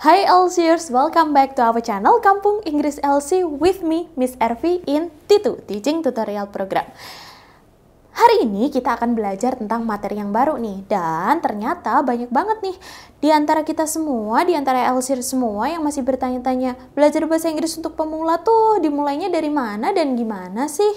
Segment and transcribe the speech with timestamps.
[0.00, 5.12] Hi Elsiers, welcome back to our channel Kampung Inggris LC with me, Miss Ervi in
[5.28, 6.88] T2 Teaching Tutorial Program.
[8.16, 12.76] Hari ini kita akan belajar tentang materi yang baru nih dan ternyata banyak banget nih
[13.20, 17.92] di antara kita semua, di antara Elsier semua yang masih bertanya-tanya belajar bahasa Inggris untuk
[17.92, 20.96] pemula tuh dimulainya dari mana dan gimana sih?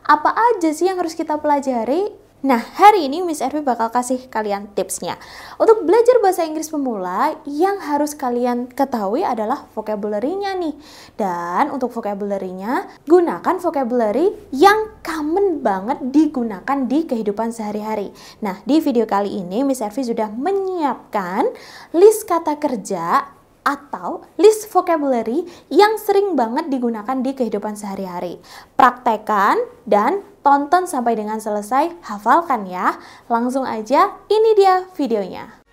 [0.00, 2.23] Apa aja sih yang harus kita pelajari?
[2.44, 5.16] Nah, hari ini Miss Ervi bakal kasih kalian tipsnya.
[5.56, 10.76] Untuk belajar bahasa Inggris pemula, yang harus kalian ketahui adalah vocabulary-nya nih.
[11.16, 18.12] Dan untuk vocabulary-nya, gunakan vocabulary yang common banget digunakan di kehidupan sehari-hari.
[18.44, 21.48] Nah, di video kali ini Miss Ervi sudah menyiapkan
[21.96, 23.24] list kata kerja
[23.64, 28.36] atau list vocabulary yang sering banget digunakan di kehidupan sehari-hari.
[28.76, 29.56] Praktekan
[29.88, 33.00] dan tonton sampai dengan selesai, hafalkan ya.
[33.32, 35.64] Langsung aja, ini dia videonya.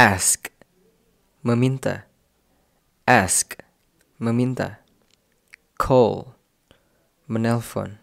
[0.00, 0.59] ask
[1.42, 2.04] meminta.
[3.06, 3.56] Ask
[4.18, 4.84] meminta.
[5.78, 6.36] Call
[7.26, 7.96] menelpon.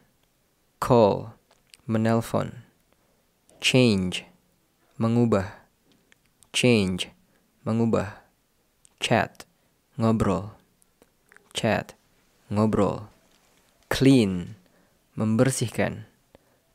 [0.79, 1.37] Call
[1.85, 2.65] menelpon.
[3.61, 4.25] Change
[4.97, 5.53] mengubah.
[6.51, 7.13] Change
[7.61, 8.25] mengubah.
[8.97, 9.45] Chat
[10.01, 10.57] ngobrol.
[11.53, 11.93] Chat
[12.49, 13.05] ngobrol.
[13.93, 14.57] Clean
[15.13, 16.09] membersihkan.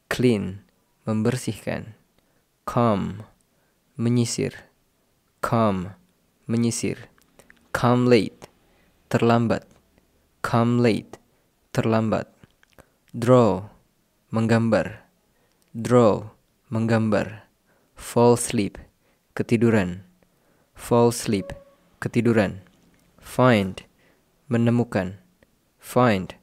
[0.07, 0.63] Clean
[1.03, 1.99] membersihkan.
[2.63, 3.27] Come
[3.99, 4.71] menyisir.
[5.43, 5.99] Come
[6.47, 7.11] menyisir.
[7.73, 8.49] Come late
[9.09, 9.67] terlambat.
[10.43, 11.19] Come late
[11.73, 12.29] terlambat.
[13.13, 13.69] Draw
[14.33, 15.05] menggambar.
[15.77, 16.33] Draw
[16.73, 17.49] menggambar.
[17.93, 18.81] Fall sleep
[19.37, 20.09] ketiduran.
[20.73, 21.53] Fall sleep
[22.01, 22.65] ketiduran.
[23.21, 23.85] Find
[24.49, 25.21] menemukan.
[25.77, 26.35] Find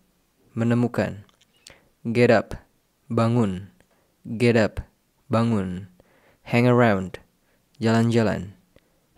[0.54, 1.26] menemukan.
[2.06, 2.58] Get up
[3.10, 3.74] bangun.
[4.26, 4.86] Get up
[5.30, 5.90] bangun.
[6.46, 7.22] Hang around
[7.78, 8.59] jalan-jalan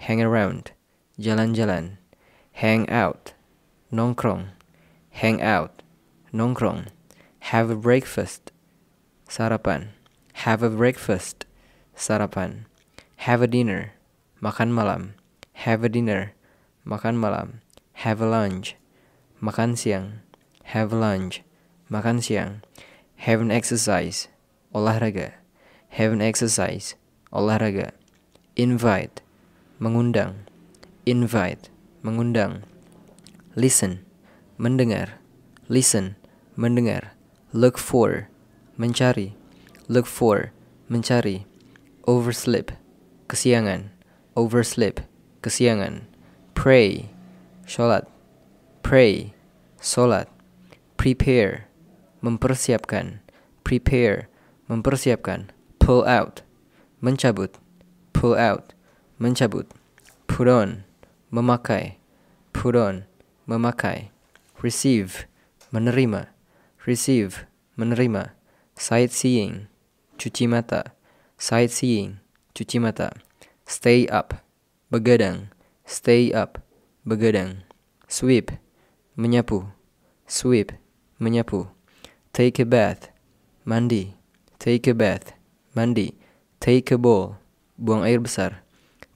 [0.02, 0.72] hang around,
[1.22, 2.02] jalan-jalan,
[2.58, 3.34] hang out,
[3.94, 4.50] nongkrong,
[5.14, 5.86] hang out,
[6.34, 6.90] nongkrong,
[7.54, 8.52] have a breakfast,
[9.30, 9.94] sarapan,
[10.42, 11.46] have a breakfast,
[11.94, 12.66] sarapan,
[13.30, 13.94] have a dinner,
[14.42, 15.14] makan malam,
[15.70, 16.34] have a dinner,
[16.84, 17.62] makan malam,
[18.02, 18.74] have a lunch,
[19.40, 20.26] makan siang,
[20.74, 21.46] have a lunch,
[21.94, 22.66] makan siang,
[23.22, 24.28] have an exercise,
[24.74, 25.38] olahraga,
[25.94, 26.96] have an exercise,
[27.32, 27.92] olahraga,
[28.58, 29.22] invite,
[29.82, 30.46] mengundang,
[31.10, 31.74] invite,
[32.06, 32.62] mengundang,
[33.58, 34.06] listen,
[34.62, 35.18] mendengar,
[35.74, 36.14] listen,
[36.54, 37.18] mendengar,
[37.50, 38.30] look for,
[38.78, 39.34] mencari,
[39.90, 40.54] look for,
[40.86, 41.50] mencari,
[42.06, 42.70] oversleep,
[43.26, 43.90] kesiangan,
[44.38, 45.02] oversleep,
[45.42, 46.06] kesiangan,
[46.54, 47.10] pray,
[47.66, 48.06] sholat,
[48.86, 49.34] pray,
[49.82, 50.30] sholat,
[50.94, 51.66] prepare,
[52.22, 53.26] mempersiapkan,
[53.66, 54.30] prepare,
[54.70, 55.50] mempersiapkan,
[55.82, 56.46] pull out,
[57.02, 57.58] mencabut,
[58.14, 58.78] pull out,
[59.22, 59.70] mencabut.
[60.26, 60.84] Put on,
[61.30, 62.02] memakai.
[62.54, 63.06] Put on,
[63.46, 64.10] memakai.
[64.66, 65.30] Receive,
[65.70, 66.34] menerima.
[66.90, 67.46] Receive,
[67.78, 68.34] menerima.
[68.74, 69.70] Sightseeing,
[70.18, 70.98] cuci mata.
[71.38, 72.18] Sightseeing,
[72.58, 73.14] cuci mata.
[73.70, 74.42] Stay up,
[74.90, 75.54] begadang.
[75.86, 76.58] Stay up,
[77.06, 77.62] begadang.
[78.10, 78.52] Sweep,
[79.16, 79.70] menyapu.
[80.26, 80.74] Sweep,
[81.22, 81.70] menyapu.
[82.34, 83.14] Take a bath,
[83.66, 84.18] mandi.
[84.58, 85.34] Take a bath,
[85.76, 86.18] mandi.
[86.60, 87.38] Take a bowl,
[87.78, 88.66] buang air besar.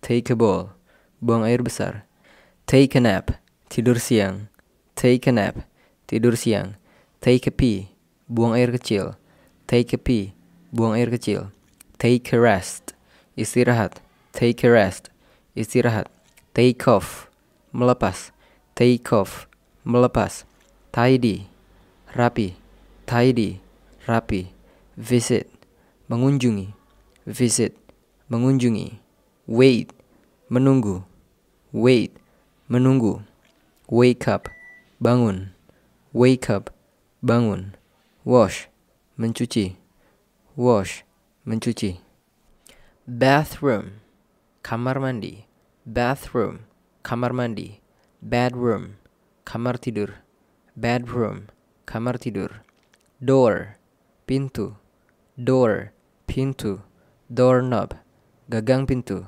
[0.05, 0.69] Take a bowl.
[1.17, 2.05] Buang air besar.
[2.69, 3.41] Take a nap.
[3.73, 4.53] Tidur siang.
[4.93, 5.65] Take a nap.
[6.05, 6.77] Tidur siang.
[7.25, 7.89] Take a pee.
[8.29, 9.17] Buang air kecil.
[9.65, 10.37] Take a pee.
[10.69, 11.49] Buang air kecil.
[11.97, 12.93] Take a rest.
[13.33, 13.97] Istirahat.
[14.29, 15.09] Take a rest.
[15.57, 16.05] Istirahat.
[16.53, 17.25] Take off.
[17.73, 18.29] Melepas.
[18.77, 19.49] Take off.
[19.81, 20.45] Melepas.
[20.93, 21.49] Tidy.
[22.13, 22.53] Rapi.
[23.09, 23.57] Tidy.
[24.05, 24.53] Rapi.
[25.01, 25.49] Visit.
[26.05, 26.77] Mengunjungi.
[27.25, 27.73] Visit.
[28.29, 29.04] Mengunjungi.
[29.47, 29.95] Wait
[30.49, 31.03] menunggu,
[31.73, 32.11] wait,
[32.69, 33.21] menunggu,
[33.89, 34.47] wake up,
[35.01, 35.49] bangun,
[36.13, 36.69] wake up,
[37.23, 37.73] bangun,
[38.23, 38.67] wash,
[39.17, 39.75] mencuci,
[40.55, 41.03] wash,
[41.45, 41.97] mencuci.
[43.07, 44.01] Bathroom,
[44.61, 45.47] kamar mandi,
[45.85, 46.59] bathroom,
[47.01, 47.81] kamar mandi,
[48.21, 48.97] bedroom,
[49.45, 50.21] kamar tidur,
[50.75, 51.49] bedroom,
[51.85, 52.61] kamar tidur.
[53.19, 53.77] Door,
[54.27, 54.75] pintu,
[55.37, 55.91] door,
[56.27, 56.81] pintu,
[57.33, 57.95] doorknob,
[58.49, 59.25] gagang pintu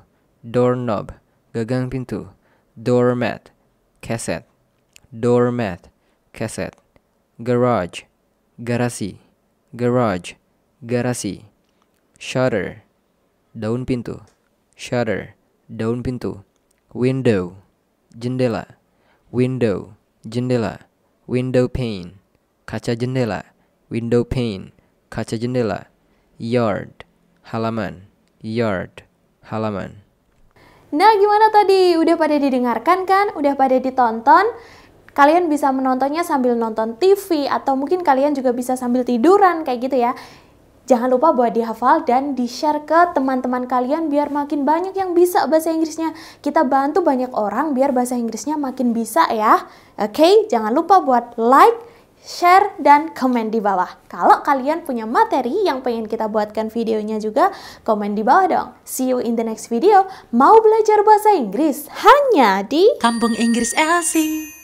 [0.50, 1.12] doorknob,
[1.52, 2.32] gagang pintu,
[2.74, 3.50] doormat,
[4.00, 4.44] kaset,
[5.12, 5.88] doormat,
[6.32, 6.72] kaset,
[7.42, 8.04] garage,
[8.56, 9.18] garasi,
[9.76, 10.34] garage,
[10.86, 11.44] garasi.
[12.18, 12.82] Shutter,
[13.54, 14.24] daun pintu.
[14.74, 15.34] Shutter,
[15.68, 16.42] daun pintu.
[16.92, 17.62] Window,
[18.16, 18.74] jendela.
[19.30, 19.94] Window,
[20.26, 20.80] jendela.
[21.26, 22.18] Window pane,
[22.66, 23.44] kaca jendela.
[23.88, 24.72] Window pane,
[25.10, 25.86] kaca jendela.
[26.38, 27.04] Yard,
[27.52, 28.08] halaman.
[28.40, 29.02] Yard,
[29.46, 30.07] halaman.
[30.88, 32.00] Nah, gimana tadi?
[32.00, 33.36] Udah pada didengarkan kan?
[33.36, 34.48] Udah pada ditonton?
[35.12, 39.96] Kalian bisa menontonnya sambil nonton TV atau mungkin kalian juga bisa sambil tiduran kayak gitu
[40.00, 40.16] ya.
[40.88, 45.68] Jangan lupa buat dihafal dan di-share ke teman-teman kalian biar makin banyak yang bisa bahasa
[45.68, 46.16] Inggrisnya.
[46.40, 49.68] Kita bantu banyak orang biar bahasa Inggrisnya makin bisa ya.
[50.00, 50.32] Oke, okay?
[50.48, 51.76] jangan lupa buat like,
[52.24, 53.88] share, dan komen di bawah.
[54.10, 57.54] Kalau kalian punya materi yang pengen kita buatkan videonya juga,
[57.86, 58.68] komen di bawah dong.
[58.82, 60.10] See you in the next video.
[60.34, 64.57] Mau belajar bahasa Inggris hanya di Kampung Inggris Elsie.